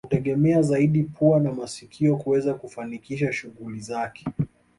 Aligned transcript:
Hutegemea 0.05 0.61
zaidi 0.61 1.03
pua 1.03 1.39
na 1.39 1.53
masikio 1.53 2.15
kuweza 2.17 2.53
kufanikisha 2.53 3.33
shughuli 3.33 3.79
zake 3.81 4.25